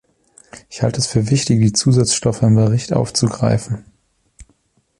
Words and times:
Ich 0.71 0.81
halte 0.81 0.97
es 0.97 1.05
für 1.05 1.29
wichtig, 1.29 1.61
die 1.61 1.73
Zusatzstoffe 1.73 2.41
im 2.41 2.55
Bericht 2.55 2.91
aufzugreifen. 2.91 3.85